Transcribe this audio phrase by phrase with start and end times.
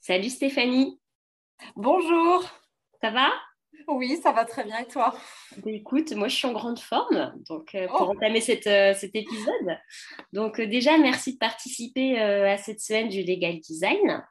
[0.00, 1.00] Salut Stéphanie.
[1.76, 2.44] Bonjour.
[3.00, 3.28] Ça va?
[3.88, 5.14] Oui, ça va très bien et toi?
[5.58, 8.12] Bah, Écoute, moi je suis en grande forme donc, euh, pour oh.
[8.12, 9.78] entamer euh, cet épisode.
[10.32, 14.22] Donc euh, déjà, merci de participer à cette semaine du Legal Design.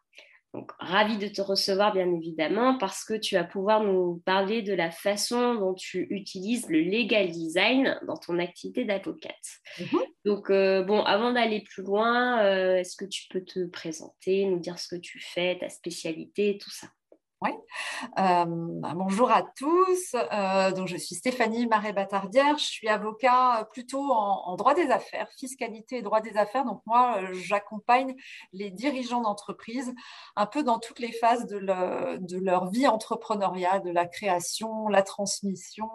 [0.54, 4.74] Donc, ravi de te recevoir, bien évidemment, parce que tu vas pouvoir nous parler de
[4.74, 9.36] la façon dont tu utilises le legal design dans ton activité d'avocate.
[9.80, 10.00] Mhm.
[10.26, 14.60] Donc, euh, bon, avant d'aller plus loin, euh, est-ce que tu peux te présenter, nous
[14.60, 16.88] dire ce que tu fais, ta spécialité, tout ça?
[17.42, 17.52] Oui.
[18.18, 18.46] Euh,
[18.96, 20.14] bonjour à tous.
[20.14, 22.58] Euh, donc je suis Stéphanie Marais-Batardière.
[22.58, 26.66] Je suis avocat plutôt en, droit des affaires, fiscalité et droit des affaires.
[26.66, 28.16] Donc moi, euh, j'accompagne
[28.52, 29.94] les dirigeants d'entreprise
[30.36, 35.90] un peu dans toutes les phases de, leur vie entrepreneuriale, de la création, la transmission,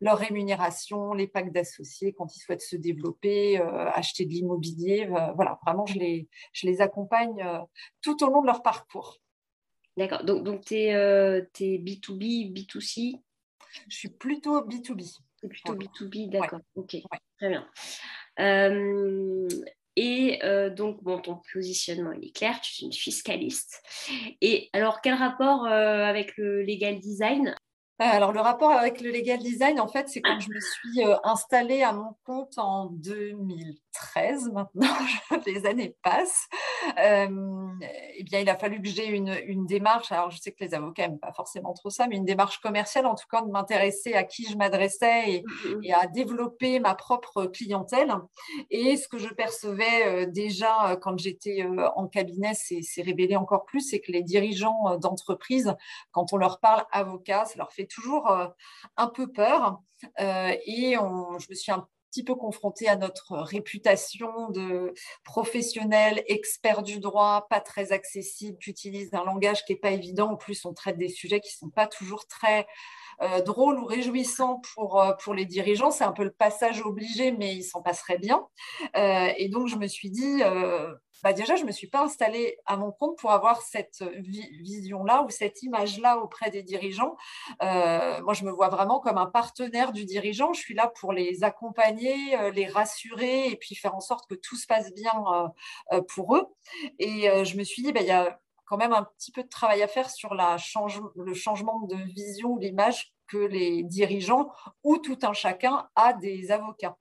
[0.00, 5.06] leur rémunération, les packs d'associés quand ils souhaitent se développer, acheter de l'immobilier.
[5.34, 5.98] voilà, vraiment, je
[6.66, 7.44] les accompagne
[8.00, 9.18] tout au long de leur parcours.
[9.98, 10.22] D'accord.
[10.22, 13.20] Donc, donc tu es, euh, B2B, B2C
[13.88, 15.04] Je suis plutôt B2B.
[15.40, 16.60] C'est plutôt B2B, d'accord.
[16.76, 16.96] Ok,
[17.36, 17.68] très bien.
[18.38, 19.48] Euh,
[19.96, 23.82] et euh, donc, bon, ton positionnement, il est clair, tu es une fiscaliste.
[24.40, 27.56] Et alors, quel rapport avec le legal design?
[27.98, 31.82] Alors, le rapport avec le legal design, en fait, c'est quand je me suis installée
[31.82, 33.78] à mon compte en 2000.
[33.98, 34.86] 13 maintenant,
[35.46, 36.48] les années passent,
[36.98, 37.66] euh,
[38.16, 40.74] eh bien, il a fallu que j'ai une, une, démarche, alors je sais que les
[40.74, 44.14] avocats n'aiment pas forcément trop ça, mais une démarche commerciale, en tout cas, de m'intéresser
[44.14, 45.94] à qui je m'adressais et, mm-hmm.
[45.94, 48.14] à développer ma propre clientèle.
[48.70, 53.64] Et ce que je percevais euh, déjà euh, quand j'étais en cabinet, c'est révélé encore
[53.64, 55.74] plus, c'est que les dirigeants d'entreprise,
[56.12, 58.30] quand on leur parle avocat, ça leur fait toujours
[58.96, 59.80] un peu peur.
[60.18, 64.94] et on, je me suis un petit peu confronté à notre réputation de
[65.24, 70.32] professionnel, expert du droit, pas très accessible, qui utilise un langage qui n'est pas évident.
[70.32, 72.66] En plus, on traite des sujets qui ne sont pas toujours très
[73.20, 75.90] euh, drôles ou réjouissants pour, euh, pour les dirigeants.
[75.90, 78.46] C'est un peu le passage obligé, mais il s'en passerait bien.
[78.96, 80.42] Euh, et donc, je me suis dit,
[81.22, 85.22] bah déjà, je ne me suis pas installée à mon compte pour avoir cette vision-là
[85.22, 87.16] ou cette image-là auprès des dirigeants.
[87.62, 90.52] Euh, moi, je me vois vraiment comme un partenaire du dirigeant.
[90.52, 94.34] Je suis là pour les accompagner, euh, les rassurer et puis faire en sorte que
[94.34, 95.24] tout se passe bien
[95.92, 96.46] euh, pour eux.
[96.98, 99.48] Et je me suis dit, bah, il y a quand même un petit peu de
[99.48, 104.50] travail à faire sur le changement de vision ou d'image que les dirigeants
[104.82, 106.96] ou tout un chacun a des avocats.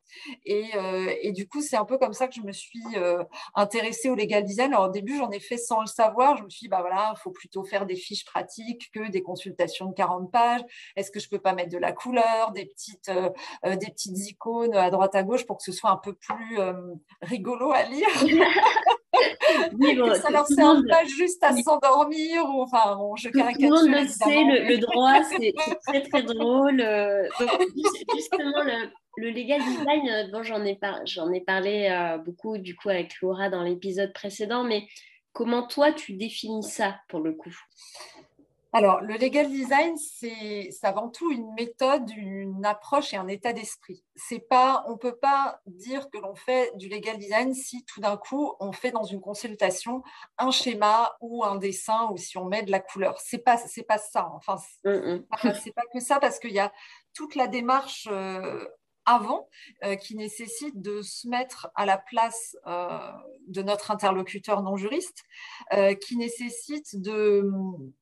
[0.46, 3.24] Et, euh, du coup, c'est un peu comme ça que je me suis euh,
[3.56, 4.74] intéressée au legal design.
[4.74, 6.38] Alors, au début, j'en ai fait sans le savoir.
[6.38, 9.24] Je me suis dit, bah voilà, il faut plutôt faire des fiches pratiques que des
[9.24, 10.62] consultations de 40 pages.
[10.96, 13.30] Est-ce que je peux pas mettre de la couleur, des petites, euh,
[13.76, 16.60] des petites icônes à droite à gauche pour que ce soit un peu plus
[17.22, 18.08] rigolo à lire?
[20.22, 23.70] ça leur sert pas juste à s'endormir ou enfin bon, je caricature.
[23.70, 25.54] Tout le monde le sait, le, droit c'est
[25.86, 26.82] très très drôle.
[26.82, 27.50] Euh, donc
[28.16, 31.02] justement le, le legal design, euh, bon, j'en ai, par,
[31.34, 34.88] ai parlé euh, beaucoup du coup avec Laura dans l'épisode précédent, mais
[35.34, 37.56] comment toi tu définis ça pour le coup?
[38.74, 44.04] Alors, le legal design, c'est avant tout une méthode, une approche et un état d'esprit.
[44.16, 48.18] C'est pas, on peut pas dire que l'on fait du legal design si tout d'un
[48.18, 50.04] coup on fait dans une consultation
[50.38, 53.20] un schéma ou un dessin ou si on met de la couleur.
[53.20, 54.30] C'est pas, c'est pas ça.
[54.34, 55.24] Enfin, c'est mm, mm.
[55.74, 56.74] pas, que ça parce qu'il y a
[57.14, 58.08] toute la démarche.
[58.12, 58.66] Euh,
[59.08, 59.48] avant,
[59.84, 63.00] euh, qui nécessite de se mettre à la place euh,
[63.48, 65.24] de notre interlocuteur non juriste,
[66.02, 67.50] qui nécessite de,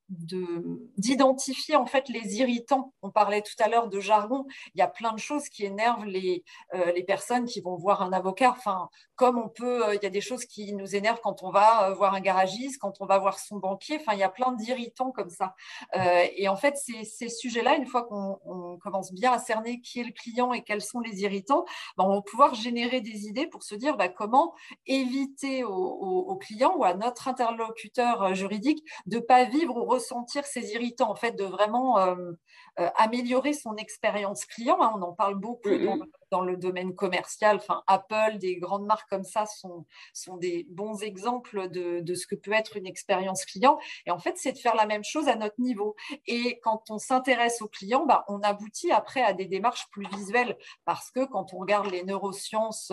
[0.10, 2.94] d'identifier en fait les irritants.
[3.02, 4.46] On parlait tout à l'heure de jargon.
[4.76, 6.44] Il y a plein de choses qui énervent les,
[6.74, 8.52] euh, les personnes qui vont voir un avocat.
[8.52, 11.50] Enfin, comme on peut, euh, il y a des choses qui nous énervent quand on
[11.50, 13.98] va euh, voir un garagiste, quand on va voir son banquier.
[14.00, 15.56] Enfin, il y a plein d'irritants comme ça.
[16.38, 20.04] et en fait, ces, ces sujets-là, une fois qu'on commence bien à cerner qui est
[20.04, 21.66] le client et quels sont les irritants,
[21.98, 24.54] ben, on va pouvoir générer des idées pour se dire ben, comment
[24.86, 30.74] éviter au, au, client ou à notre interlocuteur juridique de pas vivre ou ressentir ces
[30.74, 32.16] irritants, en fait, de vraiment euh,
[32.80, 34.78] euh, améliorer son expérience client.
[34.82, 34.92] Hein.
[34.96, 35.98] on en parle beaucoup dans,
[36.32, 37.58] le domaine commercial.
[37.58, 39.86] Enfin, Apple, des grandes marques comme ça sont,
[40.38, 43.78] des bons exemples de, ce que peut être une expérience client.
[44.06, 45.96] Et en fait, c'est de faire la même chose à notre niveau.
[46.28, 50.58] Et quand on s'intéresse au client, bah, on aboutit après à des démarches plus visuelles
[50.86, 52.92] parce que quand on regarde les neurosciences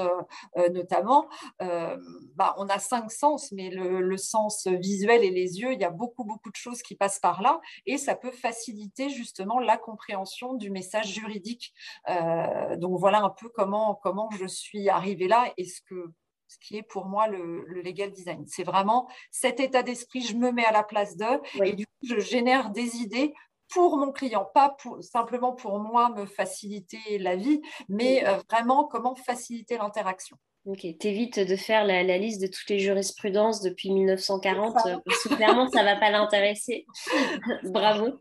[0.56, 1.28] euh, notamment,
[1.60, 5.90] bah, on a cinq sens, mais le, sens visuel et les yeux, il y a
[5.90, 10.54] beaucoup, beaucoup de choses qui passe par là et ça peut faciliter justement la compréhension
[10.54, 11.72] du message juridique.
[12.08, 16.12] Euh, donc voilà un peu comment, comment je suis arrivée là et ce que
[16.52, 18.44] ce qui est pour moi le, legal design.
[18.46, 22.06] C'est vraiment cet état d'esprit, je me mets à la place d'eux et du coup,
[22.06, 23.32] je génère des idées
[23.70, 29.14] pour mon client, pas simplement pour moi me faciliter la vie, mais euh, vraiment comment
[29.14, 30.36] faciliter l'interaction.
[30.64, 35.34] Ok, t'évites de faire la, liste de toutes les jurisprudences depuis 1940, euh, parce que
[35.34, 36.86] clairement, ça ne va pas l'intéresser.
[37.64, 38.20] Bravo.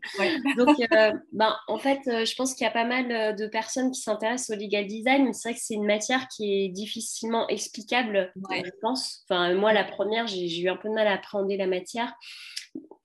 [0.56, 3.92] Donc, euh, ben, en fait, euh, je pense qu'il y a pas mal de personnes
[3.92, 7.46] qui s'intéressent au legal design, mais c'est vrai que c'est une matière qui est difficilement
[7.48, 9.24] explicable, je pense.
[9.28, 12.12] Enfin, moi, la première, j'ai eu un peu de mal à appréhender la matière.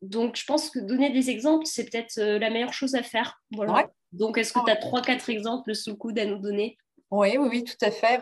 [0.02, 3.40] Donc, je pense que donner des exemples, c'est peut-être la meilleure chose à faire.
[3.52, 3.88] Voilà.
[4.14, 6.76] Donc, est-ce que tu as trois, quatre exemples sous le coude à nous donner?
[7.10, 8.20] Oui, oui, oui, tout à fait.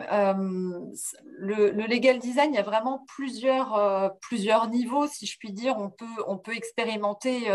[1.38, 5.76] le, legal design, il y a vraiment plusieurs, plusieurs niveaux, si je puis dire.
[5.76, 7.48] On peut, on peut expérimenter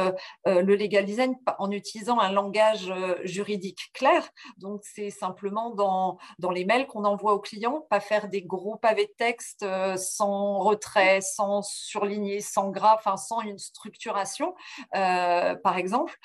[0.45, 2.93] le legal design en utilisant un langage
[3.23, 4.27] juridique clair.
[4.57, 6.17] Donc, c'est simplement dans,
[6.51, 11.21] les mails qu'on envoie aux clients, pas faire des gros pavés de texte sans retrait,
[11.21, 14.53] sans surligner, sans gras, enfin, sans une structuration,
[14.91, 16.17] par exemple.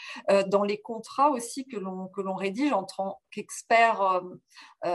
[0.48, 4.20] dans les contrats aussi que l'on, que l'on rédige en tant qu'expert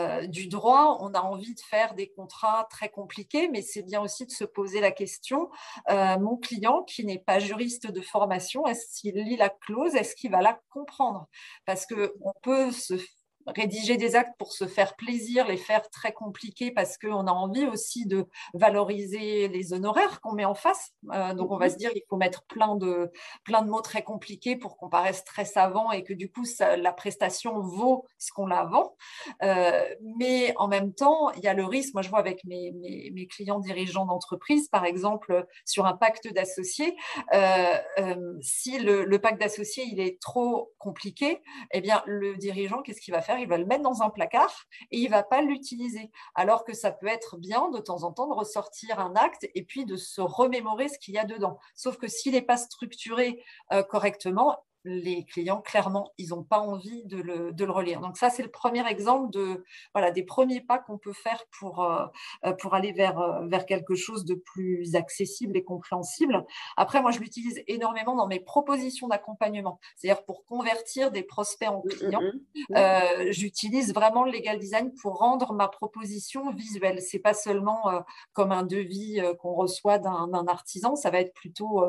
[0.01, 4.01] euh, du droit, on a envie de faire des contrats très compliqués, mais c'est bien
[4.01, 5.49] aussi de se poser la question,
[5.89, 10.15] euh, mon client qui n'est pas juriste de formation, est-ce qu'il lit la clause, est-ce
[10.15, 11.27] qu'il va la comprendre?
[11.65, 12.95] Parce qu'on peut se
[13.55, 17.65] rédiger des actes pour se faire plaisir, les faire très compliqués parce qu'on a envie
[17.65, 20.91] aussi de valoriser les honoraires qu'on met en face.
[21.11, 21.71] Euh, donc on va mhm.
[21.71, 23.11] se dire il faut mettre plein de,
[23.43, 26.93] plein de mots très compliqués pour qu'on paraisse très savant et que du coup la
[26.93, 28.95] prestation vaut ce qu'on la vend.
[29.43, 29.83] Euh,
[30.17, 33.27] mais en même temps, il y a le risque, moi je vois avec mes, mes,
[33.27, 36.95] clients dirigeants d'entreprise, par exemple sur un pacte d'associés,
[37.33, 37.77] euh,
[38.41, 43.13] si le, le pacte d'associés il est trop compliqué, eh bien le dirigeant, qu'est-ce qu'il
[43.13, 43.39] va faire?
[43.41, 46.11] Il va le mettre dans un placard et il va pas l'utiliser.
[46.35, 49.63] Alors que ça peut être bien de temps en temps de ressortir un acte et
[49.63, 51.59] puis de se remémorer ce qu'il y a dedans.
[51.75, 57.03] Sauf que s'il n'est pas structuré euh, correctement, les clients, clairement, ils n'ont pas envie
[57.05, 58.01] de le, de le, relire.
[58.01, 59.63] Donc ça, c'est le premier exemple de,
[59.93, 62.05] voilà, des premiers pas qu'on peut faire pour, euh,
[62.45, 66.45] euh, pour aller vers, euh, vers quelque chose de plus accessible et compréhensible.
[66.77, 71.77] Après, moi, je l'utilise énormément dans mes propositions d'accompagnement, c'est-à-dire pour convertir des prospects en
[71.77, 72.21] mmh, mmh, clients.
[72.69, 73.31] Mmh.
[73.31, 77.01] J'utilise vraiment le legal design pour rendre ma proposition visuelle.
[77.01, 78.03] C'est pas seulement
[78.33, 81.83] comme un devis qu'on reçoit d'un artisan, ça va être plutôt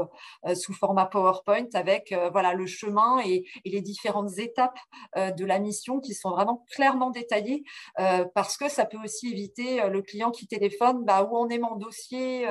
[0.54, 4.78] sous format PowerPoint avec voilà le chemin et, les différentes étapes
[5.16, 7.64] euh, de la mission qui sont vraiment clairement détaillées
[8.00, 11.48] euh, parce que ça peut aussi éviter euh, le client qui téléphone bah, où en
[11.48, 12.46] est mon dossier,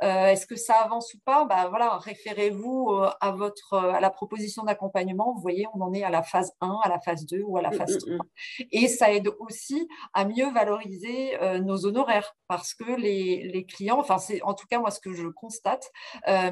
[0.00, 1.44] est-ce que ça avance ou pas?
[1.44, 2.90] Bah, voilà, Référez-vous
[3.20, 5.32] à, votre, à la proposition d'accompagnement.
[5.34, 7.62] Vous voyez, on en est à la phase 1, à la phase 2 ou à
[7.62, 8.14] la mmh, phase 3.
[8.14, 8.64] Mmh, mmh.
[8.72, 14.18] Et ça aide aussi à mieux valoriser nos honoraires parce que les, les clients, enfin
[14.18, 15.90] c'est en tout cas moi ce que je constate,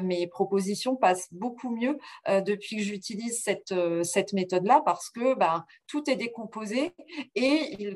[0.03, 1.97] mes propositions passent beaucoup mieux
[2.27, 6.93] depuis que j'utilise cette, euh, cette méthode-là parce que ben, tout est décomposé
[7.35, 7.95] et ils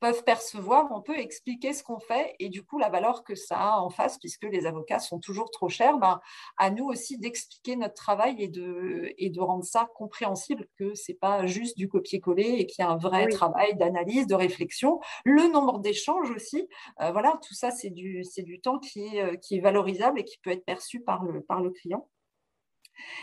[0.00, 3.58] peuvent percevoir, on peut expliquer ce qu'on fait et du coup la valeur que ça
[3.58, 6.20] a en face, puisque les avocats sont toujours trop chers, ben,
[6.56, 11.12] à nous aussi d'expliquer notre travail et de, et de rendre ça compréhensible, que ce
[11.12, 15.00] n'est pas juste du copier-coller et qu'il y a un vrai travail d'analyse, de réflexion.
[15.24, 16.68] Le nombre d'échanges aussi,
[17.00, 20.24] euh, voilà, tout ça c'est du, du temps qui est, euh, qui est valorisable et
[20.24, 22.08] qui peut être perçu par le, par le client.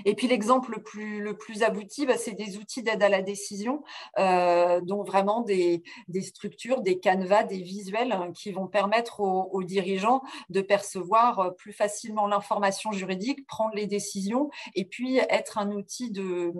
[0.06, 3.22] Et puis l'exemple le plus, le plus abouti, bah, c'est des outils d'aide à la
[3.22, 3.84] décision,
[4.18, 9.64] euh, dont vraiment des, des, structures, des canevas, des visuels hein, qui vont permettre aux,
[9.64, 15.72] dirigeants de percevoir euh, plus facilement l'information juridique, prendre les décisions et puis être un
[15.72, 16.52] outil de,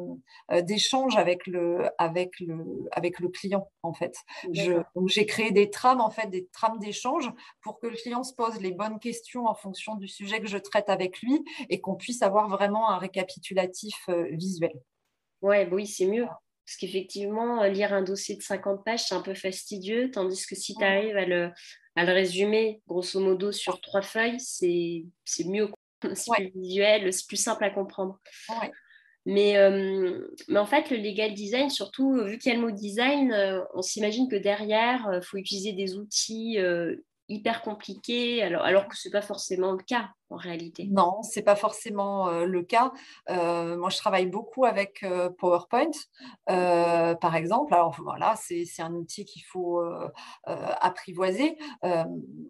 [0.52, 4.16] euh, d'échange avec le, avec, le, avec le client en fait.
[4.52, 8.60] j'ai créé des trames en fait, des trames d'échange pour que le client se pose
[8.60, 12.22] les bonnes questions en fonction du sujet que je traite avec lui et qu'on puisse
[12.22, 14.74] avoir vraiment un récapitulatif euh, visuel.
[15.42, 16.26] Ouais, bah oui, c'est mieux.
[16.66, 20.56] Parce qu'effectivement, euh, lire un dossier de 50 pages, c'est un peu fastidieux, tandis que
[20.56, 21.52] si tu arrives à le,
[21.96, 25.04] à le, résumer, grosso modo, sur trois feuilles, c'est
[25.46, 25.70] mieux.
[26.14, 28.22] C'est plus visuel, c'est plus simple à comprendre.
[29.26, 32.72] Mais, euh, mais, en fait, le legal design, surtout vu qu'il y a le mot
[32.72, 33.36] design,
[33.74, 36.58] on s'imagine que derrière, il faut utiliser des outils
[37.28, 40.10] hyper compliqués, alors, alors que ce n'est pas forcément le cas.
[40.30, 42.92] En réalité Non, ce n'est pas forcément le cas.
[43.28, 45.06] moi, je travaille beaucoup avec
[45.38, 45.92] PowerPoint,
[46.46, 47.74] par exemple.
[47.74, 49.82] Alors voilà, c'est un outil qu'il faut
[50.46, 51.58] apprivoiser.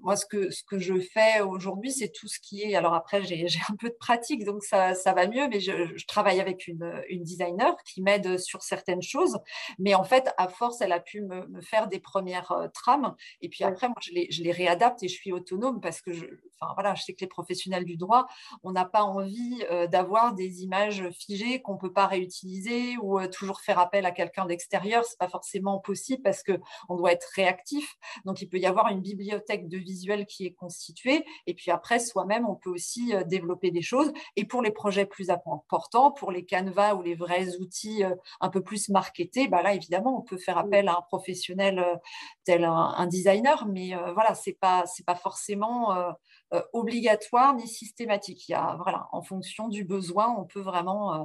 [0.01, 2.75] moi, ce que, ce que je fais aujourd'hui, c'est tout ce qui est...
[2.75, 6.05] Alors après, j'ai un peu de pratique, donc ça, ça va mieux, mais je, je
[6.05, 9.37] travaille avec une, une designer qui m'aide sur certaines choses.
[9.77, 13.15] Mais en fait, à force, elle a pu me, me faire des premières trames.
[13.41, 16.11] Et puis après, moi, je les, je les réadapte et je suis autonome parce que
[16.11, 16.25] je,
[16.59, 18.27] enfin, voilà, je sais que les professionnels du droit,
[18.63, 23.19] on n'a pas envie euh, d'avoir des images figées qu'on ne peut pas réutiliser ou
[23.19, 25.05] euh, toujours faire appel à quelqu'un d'extérieur.
[25.05, 27.95] Ce n'est pas forcément possible parce qu'on doit être réactif.
[28.25, 31.25] Donc, il peut y avoir une bibliothèque de visuels qui est constituée.
[31.47, 34.11] Et puis après, soi-même, on peut aussi euh, développer des choses.
[34.35, 38.03] Et pour les projets plus importants, pour les canevas ou les vrais outils
[38.41, 41.99] un peu plus marketés, bah là, évidemment, on peut faire appel à un professionnel
[42.43, 43.67] tel un, designer.
[43.67, 46.15] Mais voilà, ce n'est pas, pas forcément
[46.51, 48.47] euh, obligatoire ni systématique.
[48.47, 51.23] Il y a, voilà, en fonction du besoin, on peut vraiment euh,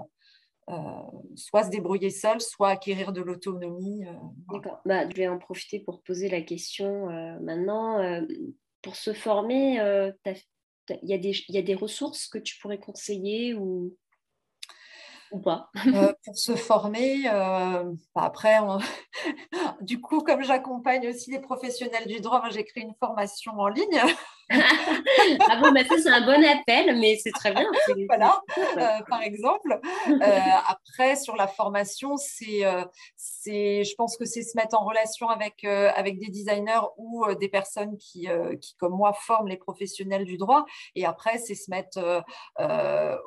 [0.71, 1.03] euh,
[1.37, 4.05] soit se débrouiller seul, soit acquérir de l'autonomie.
[4.53, 4.81] D'accord.
[4.85, 7.07] Bah, je vais en profiter pour poser la question
[7.41, 8.23] maintenant.
[8.83, 9.77] pour se former,
[10.25, 13.97] il y, y, a des ressources que tu pourrais conseiller ou,
[15.33, 15.71] ou pas?
[16.25, 18.59] Pour se former, bah, après,
[19.81, 24.03] du coup, comme j'accompagne aussi les professionnels du droit, j'ai créé une formation en ligne
[24.51, 27.67] ah bon, bah ça c'est un bon appel, mais c'est très bien.
[28.07, 28.43] Voilà,
[28.77, 29.81] euh, par exemple.
[30.09, 32.85] Euh, après, sur la formation, c'est, euh,
[33.17, 37.49] c'est, je pense que c'est se mettre en relation avec, avec des designers ou des
[37.49, 38.29] personnes qui,
[38.61, 40.65] qui, comme moi, forment les professionnels du droit.
[40.95, 42.25] Et après, c'est se mettre,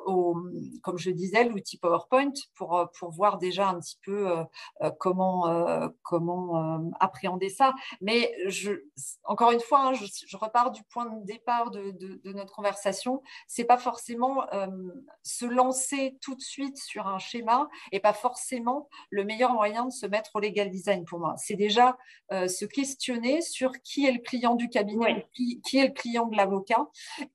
[0.06, 0.36] au,
[0.82, 4.28] comme je disais, l'outil PowerPoint pour, pour voir déjà un petit peu
[4.98, 7.74] comment, comment appréhender ça.
[8.00, 8.72] Mais je,
[9.24, 13.78] encore une fois, hein, je, je repars du point départ de, notre conversation, c'est pas
[13.78, 14.66] forcément euh,
[15.22, 19.92] se lancer tout de suite sur un schéma et pas forcément le meilleur moyen de
[19.92, 21.34] se mettre au legal design pour moi.
[21.36, 21.96] C'est déjà
[22.32, 26.36] euh, se questionner sur qui est le client du cabinet, qui, est le client de
[26.36, 26.86] l'avocat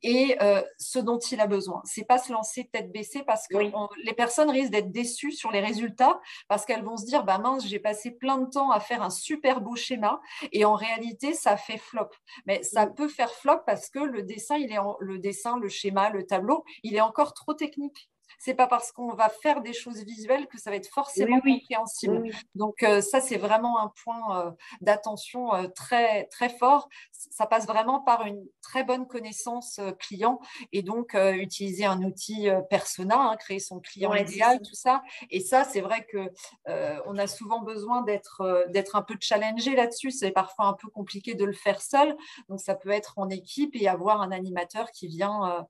[0.01, 1.81] et euh, ce dont il a besoin.
[1.85, 3.57] C'est pas se lancer tête baissée parce que
[4.03, 7.65] les personnes risquent d'être déçues sur les résultats parce qu'elles vont se dire bah mince
[7.65, 11.57] j'ai passé plein de temps à faire un super beau schéma et en réalité ça
[11.57, 12.09] fait flop.
[12.45, 14.58] Mais ça peut faire flop parce que le dessin,
[15.00, 19.13] le dessin, le schéma, le tableau, il est encore trop technique c'est pas parce qu'on
[19.13, 22.29] va faire des choses visuelles que ça va être forcément compréhensible.
[22.55, 26.89] Donc euh, ça, c'est vraiment un point euh, d'attention euh, très très fort.
[27.11, 30.39] Ça passe vraiment par une très bonne connaissance client
[30.71, 35.03] et donc utiliser un outil persona, hein, créer son client idéal, tout ça.
[35.29, 36.31] Et ça, c'est vrai que
[37.05, 40.11] on a souvent besoin d'être d'être un peu challengé là-dessus.
[40.11, 42.15] C'est parfois un peu compliqué de le faire seul.
[42.49, 45.65] Donc ça peut être en équipe et avoir un animateur qui vient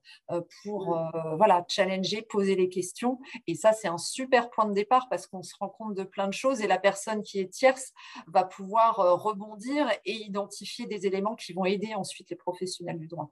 [0.62, 0.98] pour
[1.36, 3.18] voilà challenger, poser les questions.
[3.46, 6.28] Et ça, c'est un super point de départ parce qu'on se rend compte de plein
[6.28, 7.92] de choses et la personne qui est tierce
[8.26, 13.08] va pouvoir euh, rebondir et identifier des éléments qui vont aider ensuite les professionnels du
[13.08, 13.30] droit.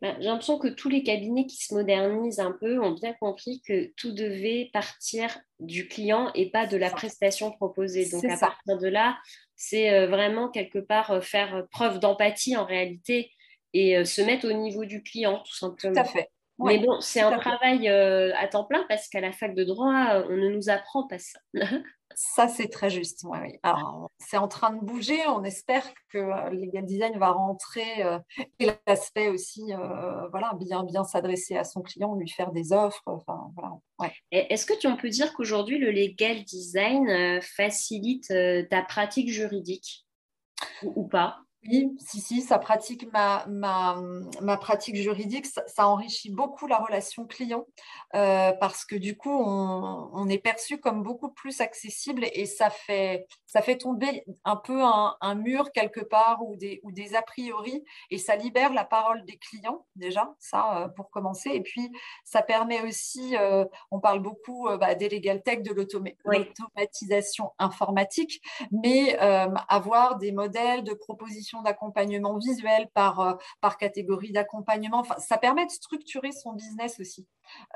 [0.00, 3.60] Ben, j'ai l'impression que tous les cabinets qui se modernisent un peu ont bien compris
[3.66, 8.08] que tout devait partir du client et pas de la prestation proposée.
[8.08, 9.18] Donc à partir de là,
[9.56, 13.32] c'est euh, vraiment quelque part euh, faire preuve d'empathie en réalité
[13.74, 15.92] et se mettre au niveau du client, tout simplement.
[15.92, 16.30] Tout à fait.
[16.58, 19.94] Mais bon, c'est un travail euh, à temps plein parce qu'à la fac de droit,
[20.14, 21.38] euh, on ne nous apprend pas ça.
[22.14, 23.24] ça, c'est très juste.
[23.24, 23.58] oui.
[23.62, 25.20] Alors, c'est en train de bouger.
[25.28, 28.04] On espère que euh, Legal Design va rentrer
[28.58, 29.72] et l'aspect aussi,
[30.30, 33.02] voilà, bien, bien s'adresser à son client, lui faire des offres.
[33.06, 34.12] Enfin, voilà.
[34.32, 38.32] Est-ce que tu, on peut dire qu'aujourd'hui, le Legal Design facilite
[38.68, 40.06] ta pratique juridique
[40.82, 41.38] ou pas?
[41.66, 44.00] Oui, si, si, ça pratique ma, ma,
[44.40, 47.66] ma pratique juridique, ça, enrichit beaucoup la relation client
[48.14, 52.70] euh, parce que du coup, on, on, est perçu comme beaucoup plus accessible et ça
[52.70, 57.16] fait, ça fait tomber un peu un, un, mur quelque part ou des, ou des
[57.16, 61.50] a priori et ça libère la parole des clients déjà, ça euh, pour commencer.
[61.52, 61.90] Et puis,
[62.24, 69.16] ça permet aussi, euh, on parle beaucoup bah, des legal tech, de l'automatisation informatique, mais
[69.68, 75.00] avoir des modèles de propositions d'accompagnement visuel par, euh, par catégorie d'accompagnement.
[75.00, 77.26] Enfin, ça permet de structurer son business aussi.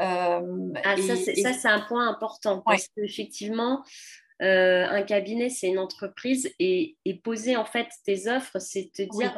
[0.01, 3.83] Euh, ah, ça, c'est un point important parce qu'effectivement,
[4.43, 9.35] euh, un cabinet, c'est une entreprise et, poser en fait tes offres, c'est te dire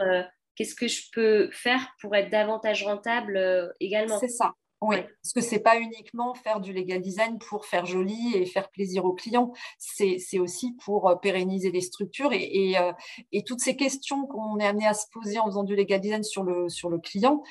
[0.57, 4.19] qu'est-ce que je peux faire pour être davantage rentable également.
[4.19, 4.55] C'est ça.
[4.87, 8.69] Oui, parce que c'est pas uniquement faire du legal design pour faire joli et faire
[8.69, 12.93] plaisir aux clients, c'est aussi pour euh, pérenniser les structures et, euh,
[13.33, 16.23] et, toutes ces questions qu'on est amené à se poser en faisant du legal design
[16.23, 17.43] sur le, sur le client,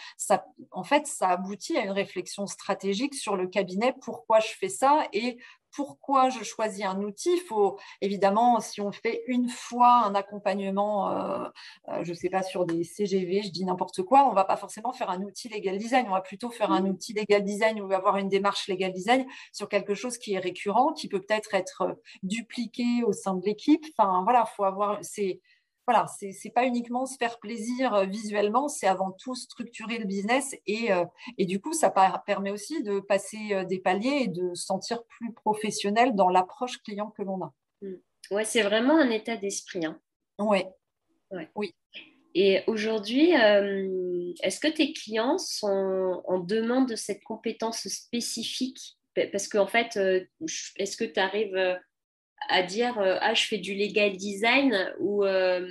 [0.70, 5.08] en fait, ça aboutit à une réflexion stratégique sur le cabinet, pourquoi je fais ça
[5.12, 5.40] et
[5.74, 7.32] pourquoi je choisis un outil.
[7.34, 11.48] Il faut évidemment, si on fait une fois un accompagnement, euh,
[11.90, 14.46] euh, je ne sais pas, sur des CGV, je dis n'importe quoi, on ne va
[14.46, 16.06] pas forcément faire un outil legal design.
[16.08, 16.90] On va plutôt faire un mmh.
[16.90, 20.94] outil legal design ou avoir une démarche legal design sur quelque chose qui est récurrent,
[20.94, 23.86] qui peut peut-être être euh, dupliqué au sein de l'équipe.
[23.98, 25.00] Enfin, voilà, il faut avoir.
[25.02, 25.42] C'est
[25.86, 30.06] voilà, c'est n'est pas uniquement se faire plaisir euh, visuellement, c'est avant tout structurer le
[30.06, 31.04] business et, euh,
[31.38, 31.94] et, du coup, ça
[32.26, 36.82] permet aussi de passer euh, des paliers et de se sentir plus professionnel dans l'approche
[36.84, 37.54] client que l'on a.
[37.82, 37.94] Mmh.
[38.32, 39.86] Ouais, c'est vraiment un état d'esprit.
[39.86, 40.00] Hein.
[40.40, 40.70] Ouais.
[41.56, 41.74] Oui.
[42.36, 48.98] Et aujourd'hui, est-ce que tes clients sont en demande de cette compétence spécifique?
[49.32, 50.00] Parce qu'en fait,
[50.78, 51.80] est-ce que tu arrives
[52.50, 55.68] à dire euh, ah je fais du legal design ou euh,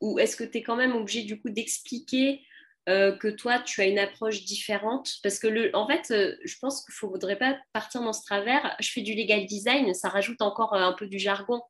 [0.00, 2.40] ou est-ce que tu es quand même obligé du coup d'expliquer
[2.88, 5.14] euh, que toi tu as une approche différente?
[5.22, 8.76] Parce que le en fait je pense qu'il ne faudrait pas partir dans ce travers
[8.80, 11.60] je fais du legal design ça rajoute encore un peu du jargon.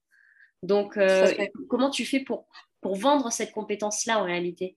[0.63, 0.99] Donc
[1.69, 2.49] comment tu fais pour
[2.81, 4.77] pour vendre cette compétence là en réalité?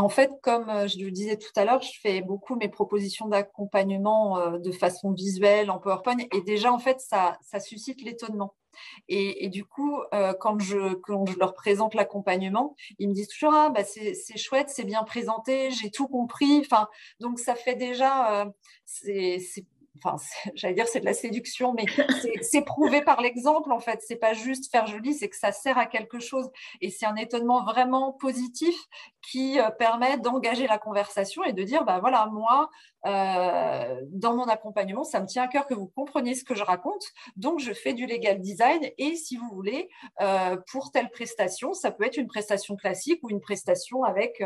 [0.00, 3.28] En fait, comme euh, je le disais tout à l'heure, je fais beaucoup mes propositions
[3.28, 8.54] d'accompagnement euh, de façon visuelle en PowerPoint et déjà, en fait, ça, suscite l'étonnement.
[9.08, 10.76] Et, du coup, euh, quand, je,
[11.38, 15.90] leur présente l'accompagnement, ils me disent toujours ah, bah, c'est chouette, c'est bien présenté, j'ai
[15.90, 16.68] tout compris.
[17.20, 18.52] Donc, ça fait déjà,
[20.02, 20.16] enfin,
[20.54, 21.86] j'allais dire c'est de la séduction, mais
[22.42, 24.00] c'est prouvé par l'exemple en fait.
[24.06, 26.50] C'est pas juste faire joli, c'est que ça sert à quelque chose.
[26.80, 28.76] Et c'est un étonnement vraiment positif
[29.22, 32.70] qui euh, permet d'engager la conversation et de dire, bah voilà, moi,
[33.04, 36.62] euh, dans mon accompagnement, ça me tient à cœur que vous compreniez ce que je
[36.62, 37.04] raconte.
[37.36, 38.88] Donc, je fais du legal design.
[38.98, 39.88] Et si vous voulez,
[40.20, 44.42] euh, pour telle prestation, ça peut être une prestation classique ou une prestation avec,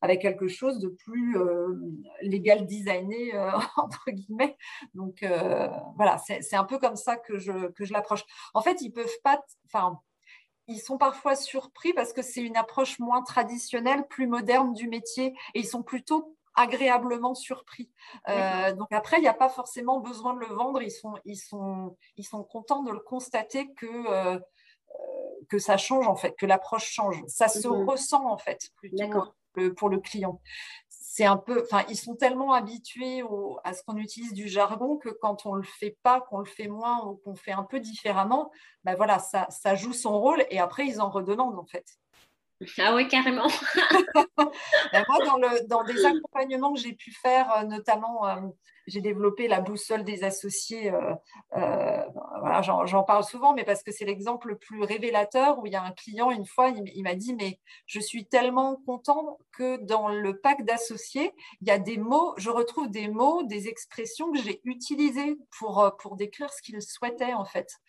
[0.00, 1.36] avec quelque chose de plus
[2.22, 3.32] legal designé,
[3.76, 4.56] entre guillemets.
[4.94, 5.24] Donc,
[5.96, 8.24] voilà, c'est un peu comme ça que je, que je l'approche.
[8.54, 10.00] En fait, ils peuvent pas, enfin,
[10.68, 15.34] ils sont parfois surpris parce que c'est une approche moins traditionnelle, plus moderne du métier
[15.54, 17.90] et ils sont plutôt agréablement surpris.
[18.28, 21.36] Euh, donc après, il n'y a pas forcément besoin de le vendre, ils sont, ils
[21.36, 24.38] sont, ils sont contents de le constater que, euh,
[25.48, 27.22] que ça change en fait, que l'approche change.
[27.26, 27.88] Ça se mhm.
[27.88, 29.34] ressent en fait plutôt
[29.76, 30.40] pour le client
[31.14, 33.22] c'est un peu, enfin, ils sont tellement habitués
[33.64, 36.68] à ce qu'on utilise du jargon que quand on le fait pas, qu'on le fait
[36.68, 38.50] moins ou qu'on fait un peu différemment,
[38.84, 41.84] ben voilà, ça, ça joue son rôle et après ils en redemandent en fait.
[42.78, 43.46] Ah oui, carrément.
[44.36, 48.40] Moi, dans, le, dans, des accompagnements que j'ai pu faire, euh, notamment euh,
[48.86, 50.90] j'ai développé la boussole des associés.
[50.90, 51.14] Euh,
[51.56, 52.02] euh,
[52.40, 55.76] voilà, J'en parle souvent, mais parce que c'est l'exemple le plus révélateur où il y
[55.76, 60.08] a un client, une fois, il, m'a dit, mais je suis tellement content que dans
[60.08, 64.38] le pack d'associés, il y a des mots, je retrouve des mots, des expressions que
[64.38, 67.80] j'ai utilisées pour, euh, pour décrire ce qu'il souhaitait, en fait.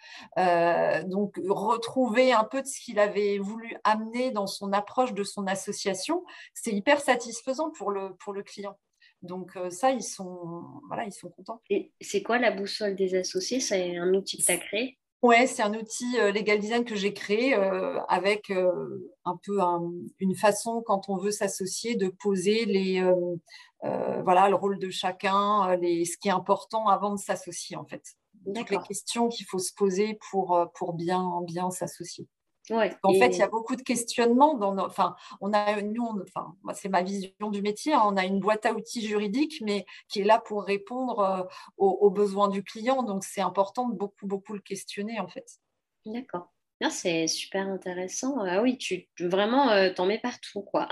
[1.07, 5.47] donc, retrouver un peu de ce qu'il avait voulu amener dans son approche de son
[5.47, 8.77] association, c'est hyper satisfaisant pour le, pour le client.
[9.23, 11.61] Donc euh, ça, ils sont, voilà, ils sont contents.
[11.69, 13.61] Et c'est quoi la boussole des associés?
[13.61, 14.99] C'est un outil que tu as créé?
[15.21, 19.59] Oui, c'est un outil euh, legal design que j'ai créé euh, avec un peu
[20.19, 23.01] une façon, quand on veut s'associer, de poser les,
[23.81, 28.03] voilà, le rôle de chacun, les, ce qui est important avant de s'associer en fait.
[28.53, 32.27] Toutes les questions qu'il faut se poser pour, pour bien, bien s'associer
[32.71, 34.55] en fait, il y a beaucoup de questionnements.
[34.55, 37.93] Dans enfin, on a, nous, enfin, c'est ma vision du métier.
[37.93, 38.03] Hein.
[38.05, 41.43] on a une boîte à outils juridique, mais qui est là pour répondre euh,
[41.77, 43.03] aux, besoins du client.
[43.03, 45.45] Donc, c'est important de beaucoup, beaucoup le questionner, en fait.
[46.05, 46.49] D'accord.
[46.89, 48.39] C'est super intéressant.
[48.41, 50.89] Ah oui, tu vraiment euh, t'en mets partout, quoi.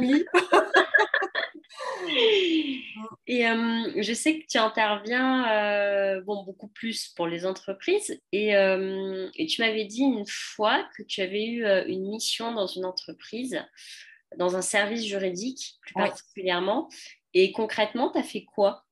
[0.00, 0.24] oui.
[3.26, 8.20] Et euh, je sais que tu interviens euh, bon, beaucoup plus pour les entreprises.
[8.32, 12.66] Et, euh, et tu m'avais dit une fois que tu avais eu une mission dans
[12.66, 13.62] une entreprise,
[14.36, 16.88] dans un service juridique plus particulièrement.
[17.34, 18.84] Et concrètement, tu as fait quoi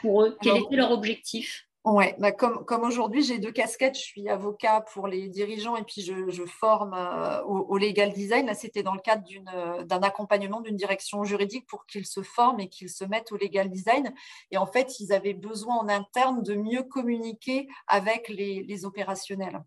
[0.00, 0.38] pour eux?
[0.42, 1.66] Quel était leur objectif?
[1.86, 3.94] Oui, bah comme, comme aujourd'hui, j'ai deux casquettes.
[3.94, 8.46] Je suis avocat pour les dirigeants et puis je, forme euh, au, legal design.
[8.46, 9.22] Là, c'était dans le cadre
[9.54, 13.36] euh, d'un accompagnement d'une direction juridique pour qu'ils se forment et qu'ils se mettent au
[13.36, 14.14] legal design.
[14.50, 19.62] Et en fait, ils avaient besoin en interne de mieux communiquer avec les, opérationnels.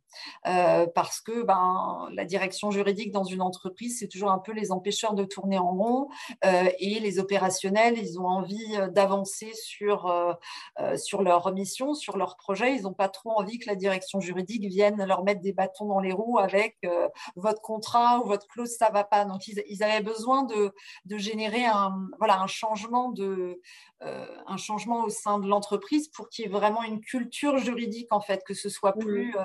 [0.47, 4.71] Euh, parce que ben, la direction juridique dans une entreprise, c'est toujours un peu les
[4.71, 6.09] empêcheurs de tourner en rond.
[6.43, 10.11] Et les opérationnels, ils ont envie d'avancer sur,
[10.95, 12.75] sur leur mission, leur projet.
[12.75, 15.99] Ils n'ont pas trop envie que la direction juridique vienne leur mettre des bâtons dans
[15.99, 19.25] les roues avec euh, votre contrat ou votre clause, ça va pas.
[19.25, 20.73] Donc, ils, avaient besoin de,
[21.05, 23.59] de, générer un, voilà, un, changement de,
[24.03, 28.07] euh, un changement au sein de l'entreprise pour qu'il y ait vraiment une culture juridique,
[28.11, 29.43] en fait, que ce soit plus euh,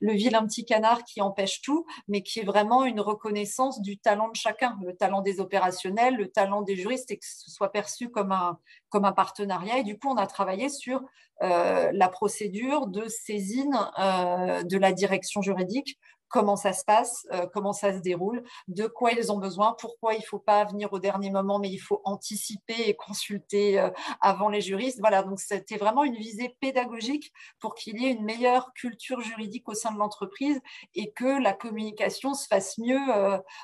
[0.00, 4.28] le vilain petit canard qui empêche tout, mais qui est vraiment une reconnaissance du talent
[4.28, 8.10] de chacun, le talent des opérationnels, le talent des juristes, et que ce soit perçu
[8.10, 8.58] comme un,
[8.94, 9.78] comme un partenariat.
[9.78, 11.02] Et du coup, on a travaillé sur
[11.42, 17.46] euh, la procédure de saisine euh, de la direction juridique comment ça se passe, euh,
[17.52, 20.92] comment ça se déroule, de quoi ils ont besoin, pourquoi il ne faut pas venir
[20.92, 23.84] au dernier moment, mais il faut anticiper et consulter
[24.20, 25.00] avant les juristes.
[25.00, 29.68] Voilà, donc c'était vraiment une visée pédagogique pour qu'il y ait une meilleure culture juridique
[29.68, 30.60] au sein de l'entreprise
[30.94, 33.04] et que la communication se fasse mieux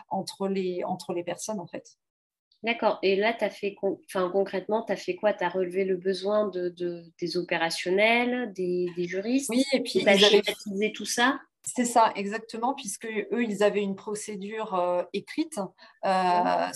[0.09, 1.99] entre, les, entre les personnes, en fait.
[2.62, 2.99] D'accord.
[3.03, 5.33] Et là, as fait enfin, concrètement, tu as fait quoi?
[5.33, 6.75] Tu as relevé le besoin de,
[7.18, 9.49] des opérationnels, des, juristes?
[9.51, 11.40] Oui, et puis tu as schématisé tout ça?
[11.62, 15.61] C'est ça, exactement, puisque eux, ils avaient une procédure euh, écrite
[16.07, 16.66] euh,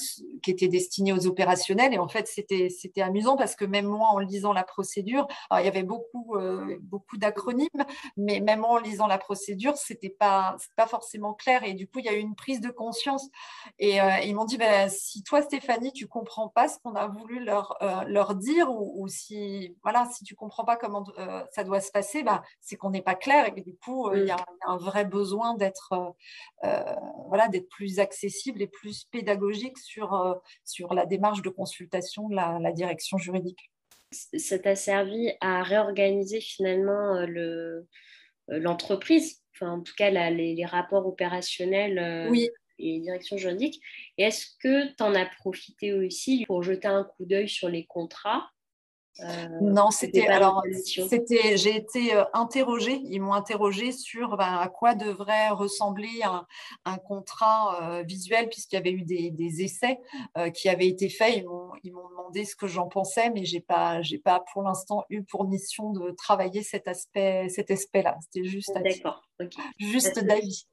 [0.42, 1.94] qui était destinée aux opérationnels.
[1.94, 2.68] Et en fait, c'était,
[3.00, 7.16] amusant parce que même moi, en lisant la procédure, il y avait beaucoup, euh, beaucoup
[7.16, 7.68] d'acronymes,
[8.18, 11.64] mais même moi, en lisant la procédure, c'était pas, pas forcément clair.
[11.64, 13.30] Et du coup, il y a eu une prise de conscience.
[13.78, 17.42] Et ils m'ont dit, bah, si toi, Stéphanie, tu comprends pas ce qu'on a voulu
[17.42, 21.04] leur, leur dire, ou, si, voilà, si tu comprends pas comment
[21.52, 23.50] ça doit se passer, bah, c'est qu'on n'est pas clair.
[23.56, 26.94] Et du coup, il y a un vrai besoin d'être euh, euh,
[27.28, 30.34] voilà, plus accessible et plus pédagogique sur, euh,
[30.64, 33.70] sur la démarche de consultation de la, direction juridique.
[34.12, 37.86] Ça t'a servi à réorganiser finalement le,
[38.48, 42.48] l'entreprise, enfin, en tout cas les, rapports opérationnels oui.
[42.78, 43.80] et direction juridique.
[44.18, 48.50] Est-ce que tu en as profité aussi pour jeter un coup d'œil sur les contrats
[49.20, 50.62] euh, non, c'était alors
[51.08, 53.00] c'était j'ai été euh, interrogée.
[53.04, 56.44] Ils m'ont interrogée sur ben, à quoi devrait ressembler un,
[56.84, 60.00] un contrat euh, visuel puisqu'il y avait eu des, des essais
[60.52, 61.44] qui avaient été faits.
[61.84, 65.22] Ils m'ont demandé ce que j'en pensais, mais j'ai pas j'ai pas pour l'instant eu
[65.22, 68.16] pour mission de travailler cet aspect cet aspect-là.
[68.20, 69.22] C'était juste d'accord,
[69.78, 70.66] juste d'avis.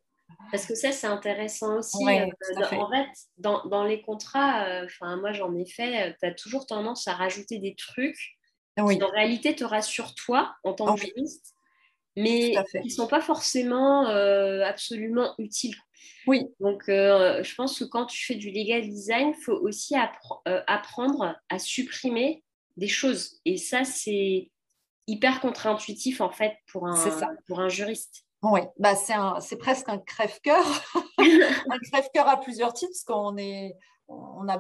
[0.51, 2.03] Parce que ça, c'est intéressant aussi.
[2.03, 7.07] en fait, dans, dans les contrats, enfin moi j'en ai fait, tu as toujours tendance
[7.07, 8.37] à rajouter des trucs
[8.77, 11.55] qui en réalité te rassurent toi en tant que juriste,
[12.15, 15.75] mais qui ne sont pas forcément absolument utiles.
[16.27, 16.47] Oui.
[16.59, 19.95] Donc, je pense que quand tu fais du legal design, il faut aussi
[20.67, 22.43] apprendre à supprimer
[22.77, 23.39] des choses.
[23.45, 24.49] Et ça, c'est
[25.07, 26.95] hyper contre-intuitif en fait pour un,
[27.47, 28.25] pour un juriste.
[28.43, 30.65] Oui, bah c'est presque un crève-cœur,
[31.19, 33.75] un crève-cœur à plusieurs titres, parce qu'on est,
[34.07, 34.59] on a,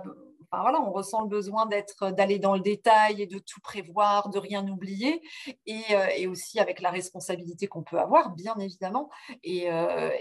[0.51, 4.37] voilà, on ressent le besoin d'être, d'aller dans le détail et de tout prévoir, de
[4.37, 5.23] rien oublier,
[5.65, 9.09] et, euh, aussi avec la responsabilité qu'on peut avoir, bien évidemment.
[9.43, 10.11] Et, euh,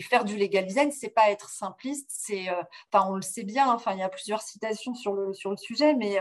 [0.00, 2.60] faire du legal design, c'est pas être simpliste, c'est, euh,
[2.92, 3.72] enfin, on le sait bien.
[3.72, 6.18] Enfin, il y a plusieurs citations sur le sur le sujet, mais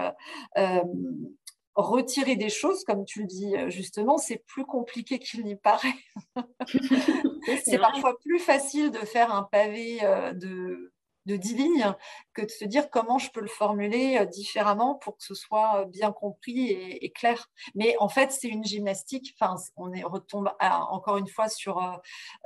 [1.75, 5.95] retirer des choses, comme tu le dis euh, justement, c'est plus compliqué qu'il n'y paraît.
[7.65, 10.93] c'est parfois plus facile de faire un pavé euh, de
[11.25, 11.95] de 10 lignes
[12.33, 15.81] que de se dire comment je peux le formuler euh, différemment pour que ce soit
[15.81, 17.49] euh, bien compris et, clair.
[17.75, 19.35] Mais en fait, c'est une gymnastique.
[19.39, 21.81] Enfin, on est, retombe encore une fois sur,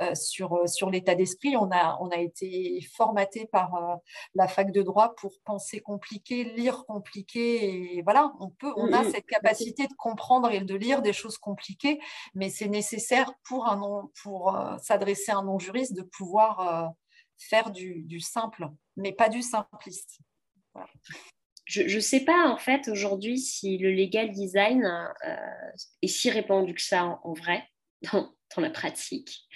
[0.02, 1.58] euh, sur, sur l'état d'esprit.
[1.58, 4.00] On a, on a été formaté par
[4.36, 7.96] la fac de droit pour penser compliqué, lire compliqué.
[7.98, 11.38] Et voilà, on, peut, on a cette capacité de comprendre et de lire des choses
[11.38, 12.00] compliquées,
[12.36, 16.94] mais c'est nécessaire pour, un pour s'adresser à un non-juriste de pouvoir
[17.39, 20.19] faire du, simple, mais pas du simpliste.
[21.65, 25.36] Je ne sais pas en fait aujourd'hui si le legal design euh,
[26.02, 27.63] est si répandu que ça en, vrai,
[28.12, 29.47] dans, la pratique.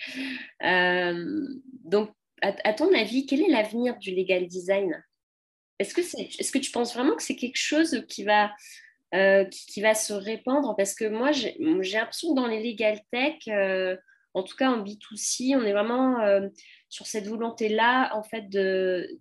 [0.64, 1.48] Euh,
[1.84, 5.04] donc, à, ton avis, quel est l'avenir du legal design?
[5.80, 5.94] Est-ce
[6.52, 8.54] que, tu penses vraiment que c'est quelque chose qui va,
[9.16, 10.76] euh, qui, va se répandre?
[10.78, 13.48] Parce que moi, j'ai l'impression que dans les legal tech,
[14.34, 16.18] en tout cas en B2C, on est vraiment
[16.90, 19.20] sur cette volonté-là, en fait, de,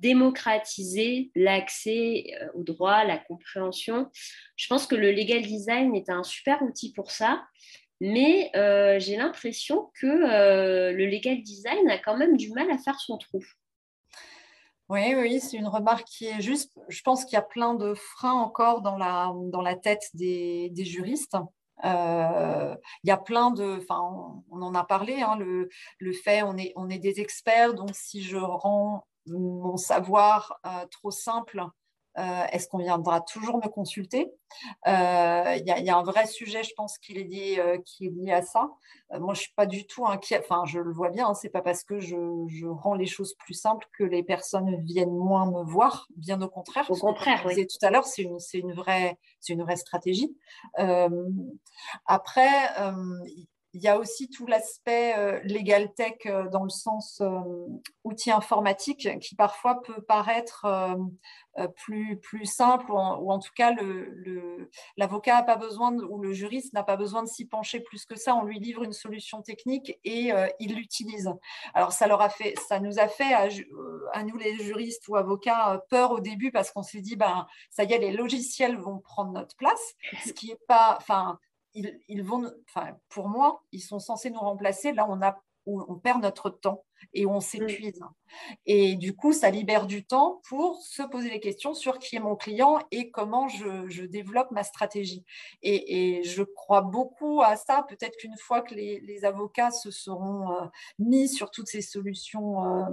[0.00, 4.10] démocratiser l'accès euh, au droit, la compréhension.
[4.56, 7.44] Je pense que le legal design est un super outil pour ça.
[8.00, 13.00] Mais euh, j'ai l'impression que le legal design a quand même du mal à faire
[13.00, 13.42] son trou.
[14.88, 16.72] Oui, oui, c'est une remarque qui est juste.
[16.88, 20.70] Je pense qu'il y a plein de freins encore dans la, dans la tête des,
[20.76, 21.36] juristes.
[21.84, 24.00] Euh, il y a plein de, enfin,
[24.50, 25.68] on, en a parlé, hein, le,
[26.12, 31.10] fait, on est, on est des experts, donc si je rends mon savoir euh, trop
[31.10, 31.62] simple,
[32.16, 34.32] est-ce qu'on viendra toujours me consulter?
[34.86, 38.10] Euh, Il y, a un vrai sujet, je pense, qui est lié, euh, qui est
[38.10, 38.70] lié à ça.
[39.10, 40.46] moi, je ne suis pas du tout inquiète.
[40.48, 42.16] Enfin, je le vois bien, hein, ce n'est pas parce que je,
[42.66, 46.08] rends les choses plus simples que les personnes viennent moins me voir.
[46.16, 46.90] Bien au contraire.
[46.90, 47.66] Au contraire, oui.
[47.66, 50.36] tout à l'heure, c'est une, une, vraie, une vraie stratégie.
[52.06, 52.50] après,
[53.76, 57.40] il y a aussi tout l'aspect euh, legal tech euh, dans le sens euh,
[58.04, 60.66] outil informatique qui parfois peut paraître
[61.74, 63.74] plus, plus simple ou en, tout cas
[64.96, 68.16] l'avocat n'a pas besoin ou le juriste n'a pas besoin de s'y pencher plus que
[68.16, 68.34] ça.
[68.34, 71.32] On lui livre une solution technique et il l'utilise.
[71.74, 76.70] Alors ça, nous a fait à, nous les juristes ou avocats peur au début parce
[76.70, 79.94] qu'on s'est dit ben, ça y est, les logiciels vont prendre notre place,
[80.26, 81.38] ce qui est pas, enfin
[82.08, 84.92] ils, vont, enfin, pour moi, ils sont censés nous remplacer.
[84.92, 86.84] Là, on, a, on perd notre temps
[87.14, 88.00] et on s'épuise.
[88.66, 92.20] Et du coup, ça libère du temps pour se poser les questions sur qui est
[92.20, 95.24] mon client et comment je, développe ma stratégie.
[95.62, 97.84] Et, je crois beaucoup à ça.
[97.88, 100.66] Peut-être qu'une fois que les, avocats se seront euh,
[100.98, 102.84] mis sur toutes ces solutions euh,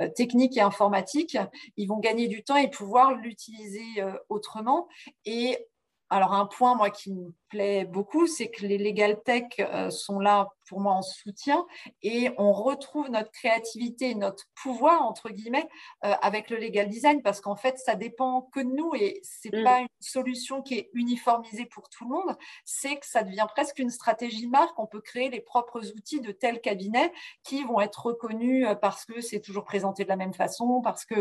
[0.00, 1.38] euh, techniques et informatiques,
[1.76, 3.84] ils vont gagner du temps et pouvoir l'utiliser
[4.28, 4.88] autrement.
[5.24, 5.66] Et
[6.14, 10.20] alors, un point, moi, qui me plaît beaucoup, c'est que les Legal Tech euh, sont
[10.20, 11.66] là pour moi en soutien
[12.02, 15.68] et on retrouve notre créativité, notre pouvoir, entre guillemets,
[16.04, 19.48] euh, avec le Legal Design parce qu'en fait, ça dépend que de nous et ce
[19.48, 19.64] n'est mm.
[19.64, 22.36] pas une solution qui est uniformisée pour tout le monde.
[22.64, 24.78] C'est que ça devient presque une stratégie de marque.
[24.78, 29.04] On peut créer les propres outils de tel cabinet qui vont être reconnus euh, parce
[29.04, 31.16] que c'est toujours présenté de la même façon, parce que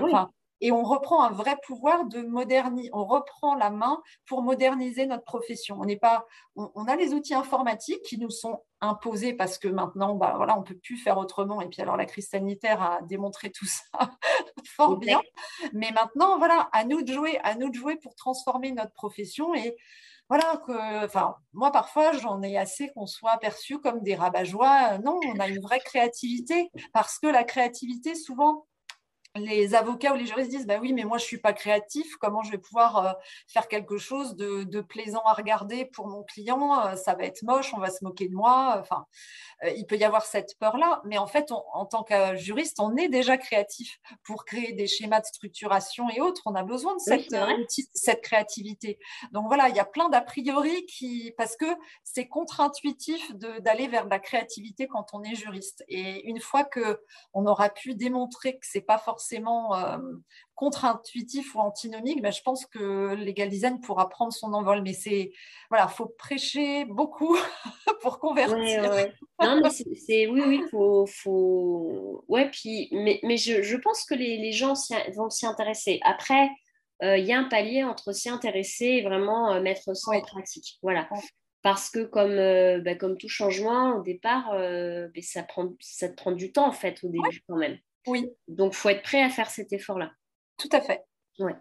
[0.64, 5.26] et on reprend un vrai pouvoir de moderniser, on reprend la main pour moderniser notre
[5.26, 5.78] profession.
[5.78, 10.16] On n'est pas, on, a les outils informatiques qui nous sont imposés parce que maintenant,
[10.16, 11.60] bah, voilà, on peut plus faire autrement.
[11.60, 13.84] Et puis alors la crise sanitaire a démontré tout ça
[14.66, 15.20] fort bien.
[15.74, 19.54] Mais maintenant, voilà, à nous de jouer, à nous de jouer pour transformer notre profession
[19.54, 19.76] et
[20.30, 25.00] voilà que, enfin, moi parfois j'en ai assez qu'on soit perçu comme des rabat-joie.
[25.00, 28.66] Non, on a une vraie créativité parce que la créativité, souvent,
[29.36, 32.16] les avocats ou les juristes disent bah oui mais moi je suis pas créatif.
[32.18, 33.12] Comment je vais pouvoir euh,
[33.48, 36.80] faire quelque chose de, plaisant à regarder pour mon client?
[36.86, 38.78] Euh, ça va être moche on va se moquer de moi.
[38.80, 39.06] Enfin
[39.64, 42.80] euh, il peut y avoir cette peur là mais en fait en tant que juriste
[42.80, 46.44] on est déjà créatif pour créer des schémas de structuration et autres.
[46.46, 47.36] On a besoin de cette,
[47.94, 49.00] cette créativité.
[49.32, 51.66] Donc voilà il y a plein d'a priori qui parce que
[52.04, 55.84] c'est contre-intuitif d'aller vers la créativité quand on est juriste.
[55.88, 57.02] Et une fois que
[57.34, 59.98] on aura pu démontrer que c'est pas forcément forcément euh,
[60.56, 64.82] contre-intuitif ou antinomique, mais je pense que Legal Design pourra prendre son envol.
[64.82, 65.32] Mais c'est
[65.70, 67.38] voilà, faut prêcher beaucoup
[68.02, 68.84] pour convertir.
[69.42, 72.26] Non, mais c'est oui, oui, faut, faut...
[72.28, 72.50] ouais.
[72.52, 74.74] Puis, mais, mais je, pense que les, les gens
[75.16, 76.00] vont s'y intéresser.
[76.04, 76.50] Après,
[77.02, 80.22] euh, il y a un palier entre s'y intéresser et vraiment euh, mettre ça en
[80.22, 80.78] pratique.
[80.82, 81.08] Voilà.
[81.62, 82.36] Parce que comme,
[82.84, 86.74] bah, comme tout changement, au départ, bah, ça, prend, ça te prend du temps en
[86.74, 87.78] fait au début quand même.
[88.08, 88.30] Oui.
[88.48, 90.12] Donc, il faut être prêt à faire cet effort-là.
[90.58, 91.04] Tout à fait.
[91.40, 91.56] Ouais.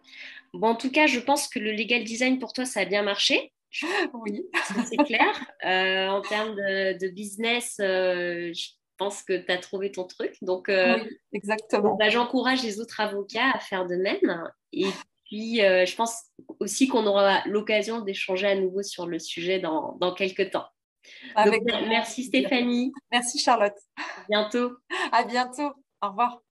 [0.53, 3.03] Bon, en tout cas, je pense que le legal design pour toi, ça a bien
[3.03, 3.53] marché.
[4.13, 4.45] Oui.
[4.87, 5.33] C'est clair.
[5.65, 10.37] Euh, en termes de, business, euh, je pense que tu as trouvé ton truc.
[10.43, 11.97] Donc, euh, oui, exactement.
[11.97, 14.51] Bah, j'encourage les autres avocats à faire de même.
[14.75, 14.89] Et
[15.25, 16.15] puis, je pense
[16.61, 20.67] aussi qu'on aura l'occasion d'échanger à nouveau sur le sujet dans, dans quelques temps.
[21.47, 22.93] Donc, merci Stéphanie.
[23.11, 23.79] Merci Charlotte.
[23.97, 24.73] À bientôt.
[25.13, 25.73] À bientôt.
[26.03, 26.43] Au revoir.